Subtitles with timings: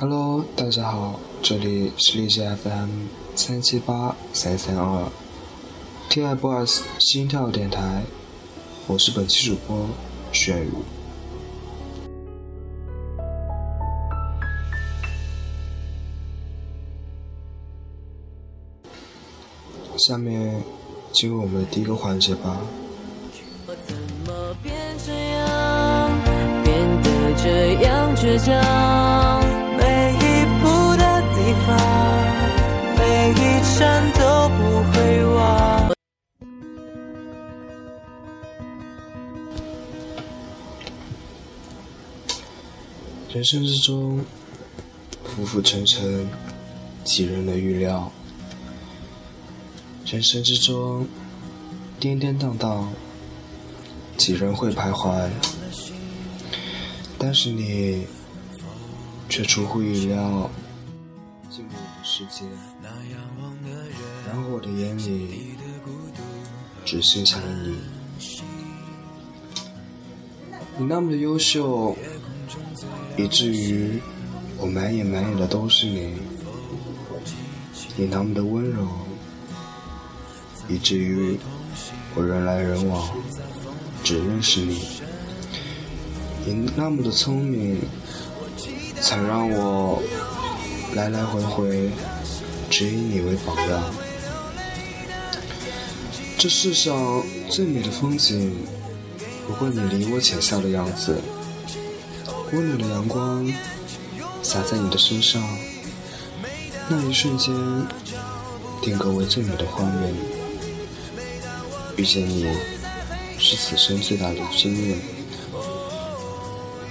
[0.00, 2.88] Hello，大家好，这里是荔枝 FM
[3.36, 5.06] 三七八三三二
[6.08, 8.04] ，TFBOYS 心跳电台，
[8.86, 9.86] 我是本期主播
[10.32, 10.70] 炫宇。
[19.98, 20.62] 下面
[21.12, 22.56] 进入我们的第一个环节吧。
[23.66, 24.74] 我怎么变
[25.04, 26.10] 这样，
[26.64, 28.99] 变得这样倔强？
[43.40, 44.22] 人生之中，
[45.24, 46.28] 浮浮沉沉，
[47.04, 48.12] 几人能预料？
[50.04, 51.08] 人生之中，
[51.98, 52.92] 颠颠荡荡，
[54.18, 55.30] 几人会徘徊？
[57.16, 58.06] 但是你，
[59.30, 60.50] 却出乎意料
[61.48, 62.44] 进入我的世界，
[64.26, 65.54] 然后我的眼里
[66.84, 67.74] 只剩下了你。
[70.76, 71.96] 你那么的优秀，
[73.20, 74.00] 以至于
[74.56, 76.14] 我满眼满眼的都是你。
[77.96, 78.88] 你那么的温柔。
[80.68, 81.36] 以至于
[82.14, 83.10] 我人来人往，
[84.02, 84.80] 只认识你。
[86.46, 87.82] 你那么的聪明，
[89.00, 90.02] 才让我
[90.94, 91.90] 来来回回
[92.70, 93.82] 只以你为榜样。
[96.38, 98.50] 这世上最美的风景，
[99.46, 101.20] 不过你离我浅笑的样子。
[102.52, 103.46] 温暖的阳光
[104.42, 105.40] 洒在你的身上，
[106.88, 107.54] 那一瞬间，
[108.82, 110.14] 定格为最美的画面。
[111.96, 112.44] 遇见你
[113.38, 114.98] 是此生最大的经验，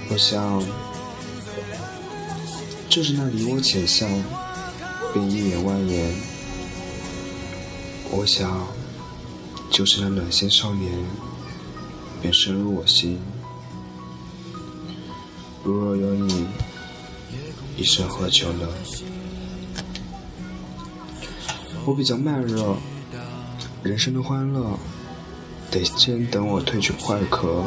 [0.08, 0.62] 我想，
[2.88, 4.06] 就是那离我浅笑，
[5.12, 6.14] 便一眼万言。
[8.10, 8.66] 我想，
[9.70, 10.90] 就是那暖心少年，
[12.22, 13.20] 便深入我心。
[15.62, 16.46] 如若有你，
[17.76, 18.66] 一生何求呢？
[21.84, 22.76] 我比较慢热，
[23.82, 24.78] 人生的欢乐。
[25.70, 27.64] 得先等我褪去外壳，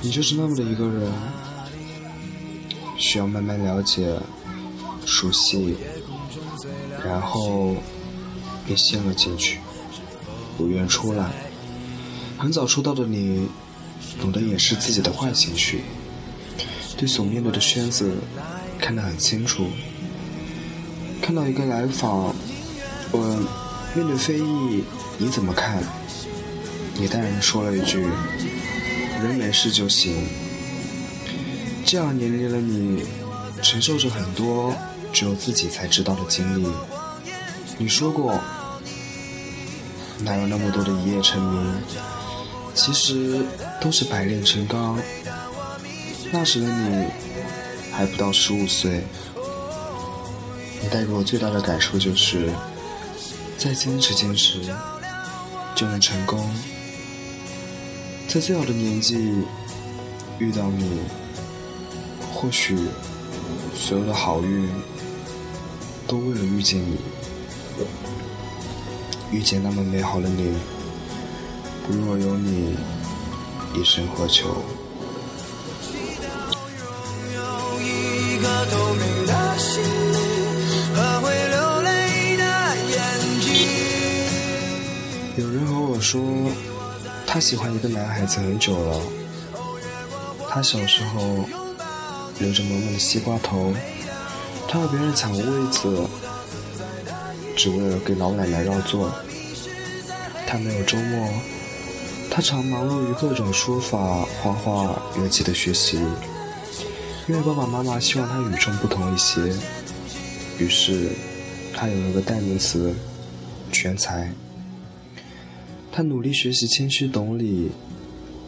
[0.00, 1.12] 你就是那么的一个人，
[2.98, 4.18] 需要慢慢了解、
[5.06, 5.76] 熟悉，
[7.04, 7.76] 然后
[8.66, 9.60] 便陷了进去，
[10.58, 11.30] 不愿出来。
[12.36, 13.46] 很早出道的你，
[14.20, 15.82] 懂得掩饰自己的坏情绪，
[16.96, 18.12] 对所面对的圈子
[18.78, 19.66] 看得很清楚。
[21.20, 22.34] 看到一个来访，
[23.12, 23.28] 问
[23.94, 24.84] 面对非议
[25.18, 25.82] 你怎么看？
[26.94, 28.06] 你淡然说了一句
[29.22, 30.26] ：“人没事就行。”
[31.86, 33.04] 这样年龄的你，
[33.62, 34.74] 承受着很多
[35.12, 36.66] 只有自己才知道的经历。
[37.78, 38.38] 你说过，
[40.20, 41.74] 哪有那么多的一夜成名？
[42.74, 43.44] 其实
[43.80, 44.98] 都是百炼成钢。
[46.34, 47.08] 那时的你
[47.92, 49.02] 还不到十五岁，
[50.80, 52.50] 你带给我最大的感受就是：
[53.58, 54.62] 再坚持坚持，
[55.74, 56.50] 就能成功。
[58.26, 59.44] 在最好的年纪
[60.38, 61.00] 遇到你，
[62.32, 62.78] 或许
[63.74, 64.70] 所有的好运
[66.08, 66.96] 都为了遇见你，
[69.30, 70.56] 遇见那么美好的你。
[71.90, 72.74] 若有你，
[73.74, 74.64] 一生何求？
[85.36, 86.20] 有人和我说。
[87.26, 89.00] 他喜欢一个男孩子很久了。
[90.50, 91.48] 他小时候
[92.38, 93.72] 留着萌萌的西瓜头，
[94.68, 96.06] 他和别人抢过位子，
[97.56, 99.10] 只为了给老奶奶让座。
[100.46, 101.26] 他没有周末，
[102.30, 103.98] 他常忙碌于各种书法、
[104.42, 105.98] 画画、乐器的学习，
[107.28, 109.40] 因为爸爸妈妈希望他与众不同一些。
[110.58, 111.10] 于是，
[111.72, 112.92] 他有了个代名词：
[113.70, 114.32] 全才。
[115.92, 117.70] 他努力学习，谦虚懂礼，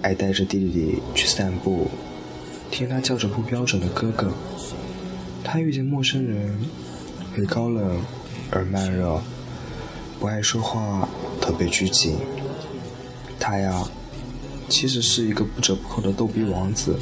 [0.03, 1.89] 爱带着弟弟去散步，
[2.71, 4.33] 听他叫着不标准的哥哥。
[5.45, 6.59] 他遇见陌生人，
[7.33, 8.01] 会高冷
[8.51, 9.23] 而慢热，
[10.19, 11.09] 不爱说话，
[11.41, 12.17] 特别拘谨。
[13.39, 13.89] 他呀，
[14.69, 16.99] 其实是一个不折不扣的逗逼王子。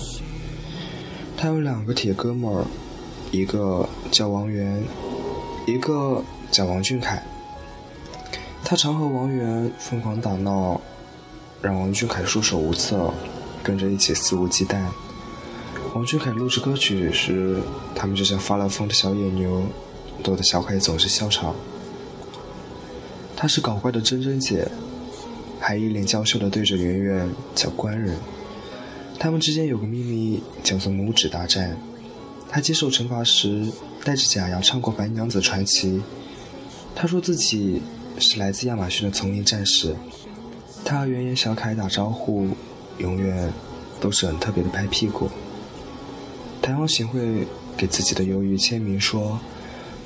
[1.42, 2.64] 他有两个铁哥们儿，
[3.32, 4.80] 一个叫王源，
[5.66, 6.22] 一个
[6.52, 7.20] 叫王俊凯。
[8.64, 10.80] 他常和王源疯狂打闹，
[11.60, 13.12] 让王俊凯束手无策，
[13.60, 14.84] 跟着一起肆无忌惮。
[15.94, 17.60] 王俊凯录制歌曲时，
[17.92, 19.64] 他们就像发了疯的小野牛，
[20.22, 21.56] 逗得小凯总是笑场。
[23.34, 24.68] 她是搞怪的珍珍姐，
[25.58, 28.16] 还一脸娇羞的对着圆圆叫官人。
[29.18, 31.78] 他们之间有个秘密，叫做拇指大战。
[32.48, 33.66] 他接受惩罚时，
[34.04, 35.88] 带着假牙唱过《白娘子传奇》。
[36.94, 37.80] 他说自己
[38.18, 39.96] 是来自亚马逊的丛林战士。
[40.84, 42.48] 他和圆圆、小凯打招呼，
[42.98, 43.52] 永远
[44.00, 45.30] 都是很特别的拍屁股。
[46.60, 49.38] 台湾协会给自己的鱿鱼签名说，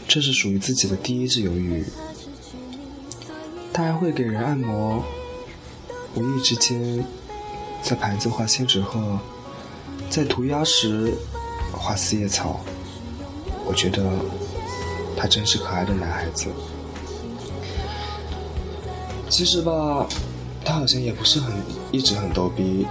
[0.07, 1.85] 这是属于自己的第一只鱿鱼。
[3.73, 5.03] 他还会给人按摩，
[6.15, 7.05] 无意之间
[7.87, 9.17] 在盘子画千纸鹤，
[10.11, 11.15] 在涂鸦时
[11.71, 12.59] 画四叶草。
[13.65, 14.03] 我觉得
[15.17, 16.49] 他真是可爱的男孩子。
[19.31, 20.05] 其实吧，
[20.65, 21.55] 他好像也不是很
[21.93, 22.89] 一直很逗逼。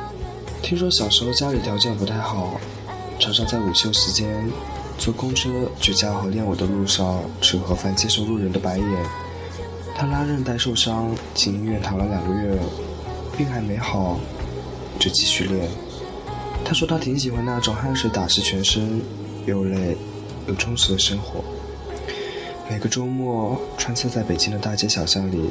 [0.61, 2.57] 听说小时候家里条件不太好。
[3.19, 4.49] 常常在午休时间
[4.97, 5.49] 坐公车
[5.81, 9.05] 去家和练舞的路上吃盒饭接受路人的白眼。
[9.93, 12.57] 他拉韧带受伤进医院躺了两个月，
[13.37, 14.17] 病还没好
[14.99, 15.69] 就继续练。
[16.63, 19.01] 他说他挺喜欢那种汗水打湿全身
[19.45, 19.95] 又累
[20.47, 21.43] 又充实的生活。
[22.69, 25.49] 每个周末穿梭在北京的大街小巷里。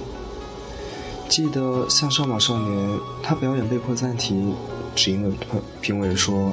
[1.28, 2.88] 记得像《上马少年》，
[3.22, 4.54] 他表演被迫暂停，
[4.94, 5.34] 只因为
[5.80, 6.52] 评委说。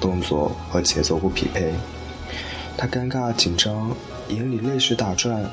[0.00, 1.72] 动作和节奏不匹配，
[2.76, 3.94] 他尴尬紧张，
[4.30, 5.48] 眼里泪水打转，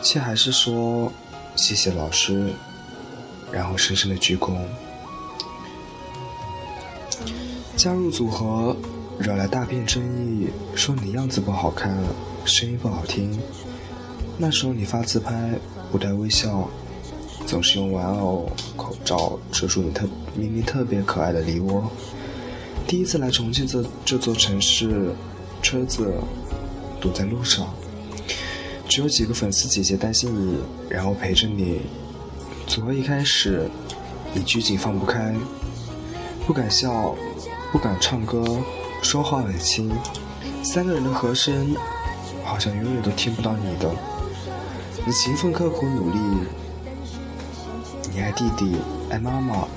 [0.00, 1.12] 却还是说
[1.56, 2.54] 谢谢老师，
[3.52, 4.56] 然后深深的鞠躬。
[7.76, 8.74] 加入组合
[9.18, 11.94] 惹来大片争议，说你样子不好看，
[12.46, 13.38] 声音不好听。
[14.38, 15.52] 那时候你发自拍
[15.92, 16.70] 不带微笑，
[17.46, 21.84] 总是用玩偶口罩遮住你特明明特别可爱的梨窝。
[22.86, 25.12] 第一次来重庆这这座城市，
[25.60, 26.14] 车子
[26.98, 27.68] 堵在路上，
[28.88, 30.56] 只有几个粉丝姐姐担心你，
[30.88, 31.82] 然后陪着你。
[32.66, 33.70] 组合一开始，
[34.34, 35.34] 你拘谨放不开，
[36.46, 37.14] 不敢笑，
[37.72, 38.44] 不敢唱歌，
[39.02, 39.92] 说话很轻，
[40.62, 41.76] 三个人的和声
[42.44, 43.90] 好像永远都听不到你的。
[45.04, 46.18] 你勤奋刻苦努力，
[48.12, 48.76] 你爱弟弟
[49.10, 49.68] 爱妈妈，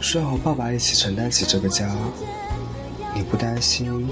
[0.00, 1.90] 需要和爸爸一起承担起这个家。
[3.14, 4.08] 你不担心？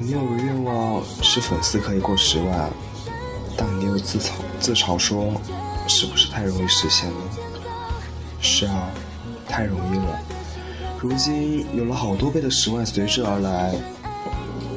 [0.00, 2.70] 你有个愿望是粉丝可以过十万，
[3.56, 5.32] 但你又自嘲自嘲说，
[5.86, 7.16] 是不是太容易实现了？
[8.40, 8.90] 是啊，
[9.48, 10.20] 太容易了。
[11.00, 13.72] 如今有了好多倍的十万随之而来，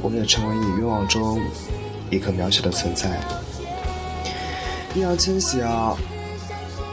[0.01, 1.41] 我也成为你愿望中
[2.09, 3.19] 一个渺小的存在。
[4.93, 5.97] 易烊千玺啊，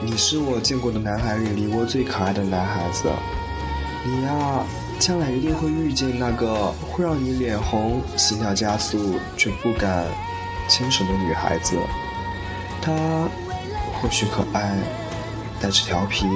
[0.03, 3.11] 你是我见过的男孩里梨窝最可爱的男孩子，
[4.05, 4.65] 你呀。
[5.01, 10.05] 将来一定会遇见那个会让你脸红、心跳加速却不敢
[10.69, 11.77] 牵手的女孩子。
[12.83, 12.93] 她
[13.95, 14.77] 或许可爱，
[15.61, 16.27] 带着调皮，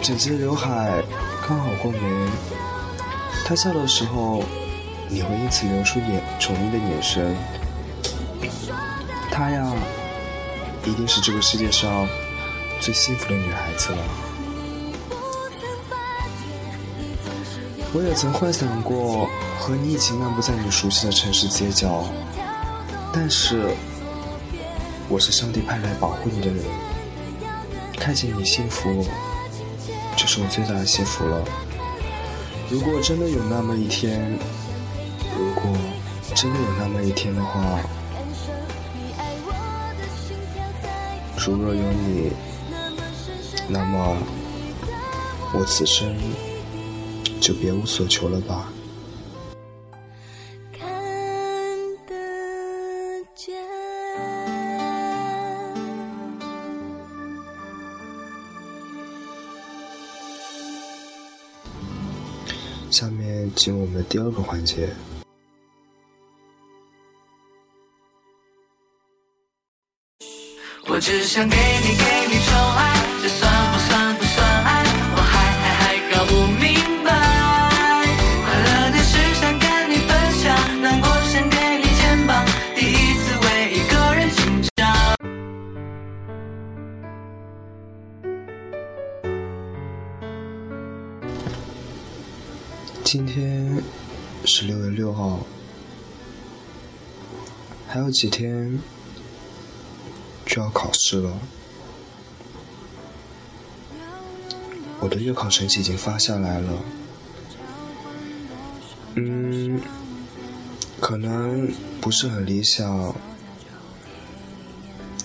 [0.00, 1.02] 整齐的刘海
[1.46, 2.02] 刚好过年，
[3.44, 4.42] 他笑的时候，
[5.10, 7.36] 你会因此流出眼宠溺的眼神。
[9.30, 9.70] 她呀，
[10.86, 12.08] 一定是这个世界上
[12.80, 13.98] 最幸福的女孩子了。
[17.92, 19.28] 我也曾幻想过
[19.60, 22.04] 和你一起漫步在你熟悉的城市街角，
[23.12, 23.68] 但是
[25.10, 26.64] 我是上帝派来保护你的人，
[27.98, 29.06] 看见你幸福，
[30.16, 31.44] 就是我最大的幸福了。
[32.70, 34.38] 如果真的有那么一天，
[35.38, 35.76] 如果
[36.34, 37.78] 真的有那么一天的话，
[41.36, 42.32] 如若有你，
[43.68, 44.16] 那么
[45.52, 46.16] 我此生。
[47.40, 48.72] 就别无所求了吧。
[62.94, 64.88] 下面进入我们的第二个环节。
[70.86, 72.83] 我只想给你给你宠爱，
[93.04, 93.82] 今天
[94.46, 95.40] 是六月六号，
[97.86, 98.80] 还有几天
[100.46, 101.38] 就要考试了。
[105.00, 106.84] 我的月考成绩已经发下来了，
[109.16, 109.78] 嗯，
[110.98, 111.70] 可能
[112.00, 113.14] 不是很理想，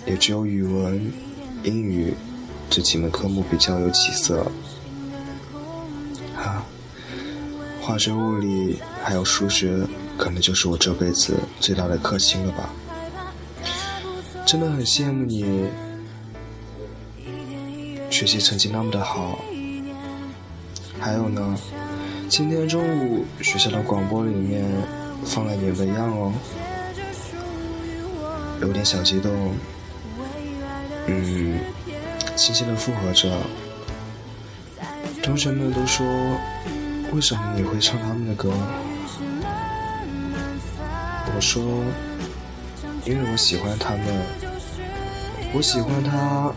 [0.06, 1.12] 也只有语文、
[1.64, 2.14] 英语
[2.70, 4.52] 这几门科目比较有起色。
[7.90, 9.76] 化学、物理还有数学，
[10.16, 12.70] 可能就是我这辈子最大的克星了吧。
[14.46, 15.68] 真的很羡慕你，
[18.12, 19.40] 学习成绩那么的好。
[21.00, 21.58] 还有呢，
[22.30, 22.80] 今天中
[23.10, 24.64] 午学校的广播里面
[25.26, 26.32] 放了你的样哦，
[28.62, 29.32] 有点小激动，
[31.08, 31.58] 嗯，
[32.36, 33.36] 轻轻的附和着。
[35.24, 36.06] 同学们都说，
[37.12, 38.54] 为什么你会唱他们的歌？
[41.36, 41.64] 我说，
[43.06, 44.06] 因为我喜欢他们，
[45.54, 46.54] 我喜欢他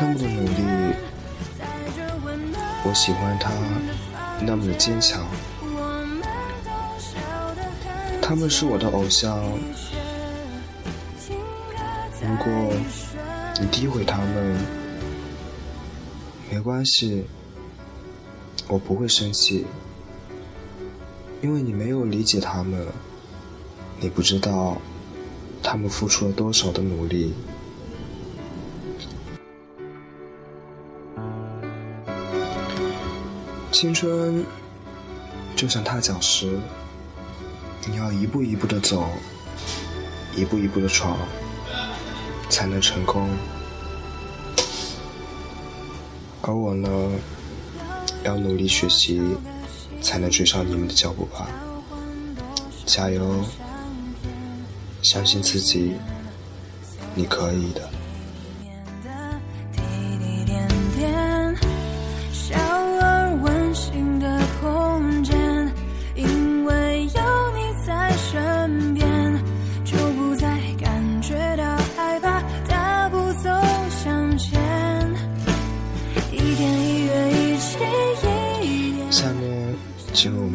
[0.00, 0.94] 那么的努力。
[2.86, 3.50] 我喜欢他
[4.40, 5.26] 那么的坚强，
[8.20, 9.38] 他们是我的偶像。
[12.20, 12.72] 如果
[13.58, 14.58] 你诋毁他们，
[16.50, 17.24] 没关系，
[18.68, 19.66] 我不会生气，
[21.42, 22.86] 因为你没有理解他们，
[24.00, 24.78] 你不知道
[25.62, 27.34] 他们付出了多少的努力。
[33.70, 34.44] 青春
[35.54, 36.58] 就像踏脚石，
[37.86, 39.06] 你要一步一步的走，
[40.34, 41.18] 一步一步的闯，
[42.48, 43.28] 才能成功。
[46.40, 46.88] 而我呢，
[48.24, 49.20] 要努力学习，
[50.02, 51.48] 才能追上你们的脚步吧。
[52.86, 53.44] 加油，
[55.02, 55.92] 相信自己，
[57.14, 57.88] 你可以的。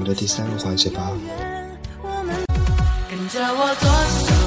[0.10, 1.12] 的第三个环节吧。
[3.10, 4.39] 跟着我左手右手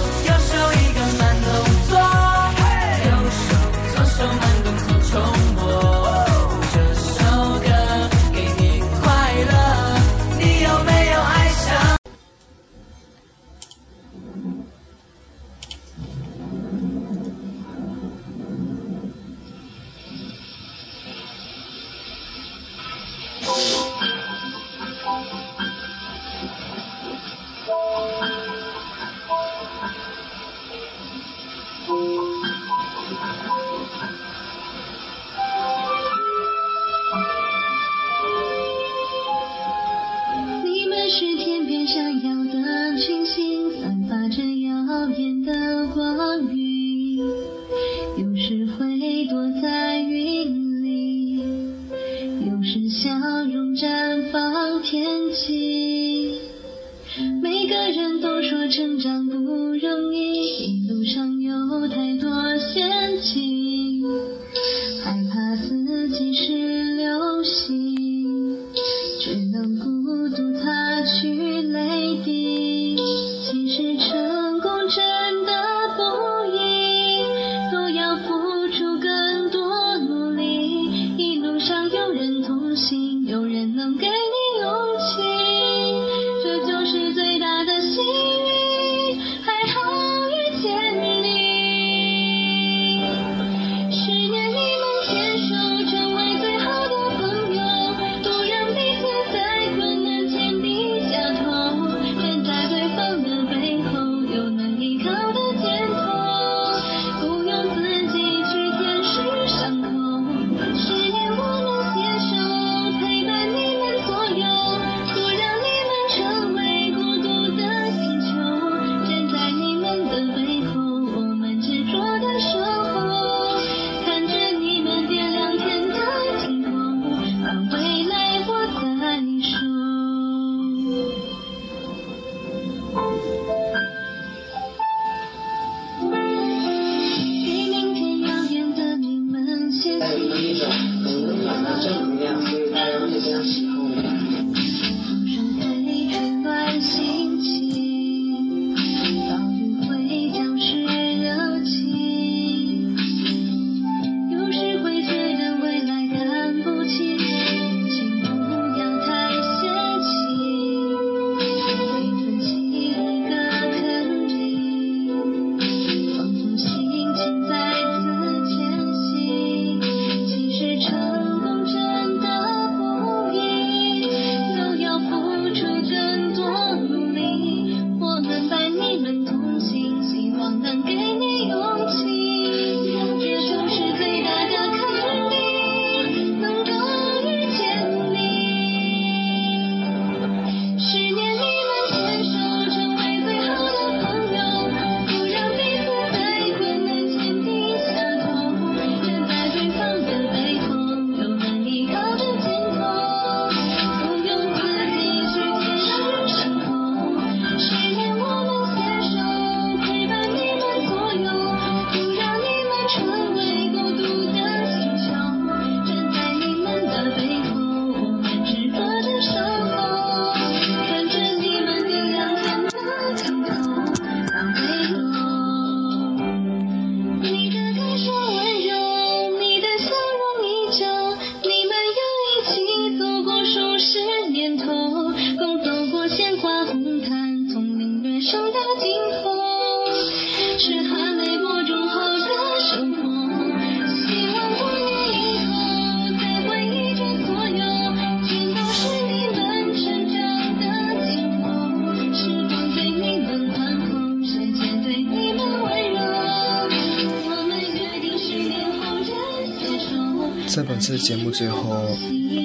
[260.55, 261.97] 在本次节目最后，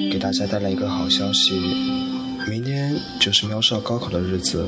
[0.09, 1.59] 给大家带来一个好消息，
[2.47, 4.65] 明天就是喵少高考的日子，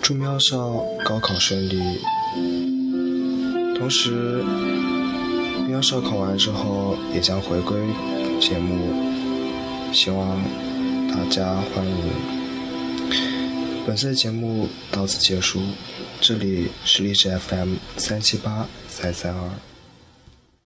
[0.00, 1.82] 祝喵少高考顺利。
[3.76, 4.44] 同时，
[5.66, 7.80] 喵少考完之后也将回归
[8.40, 8.94] 节目，
[9.92, 10.40] 希望
[11.10, 11.96] 大家欢迎。
[13.84, 15.60] 本次节目到此结束，
[16.20, 19.50] 这里是荔枝 FM 三七八三三二。